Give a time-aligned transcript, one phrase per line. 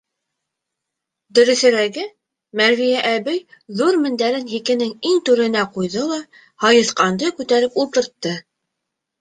[1.39, 2.05] Дөрөҫөрәге,
[2.61, 3.37] Мәрвиә әбей
[3.81, 6.19] ҙур мендәрен һикенең иң түренә ҡуйҙы ла
[6.67, 8.37] һайыҫҡанды күтәреп ултыртты.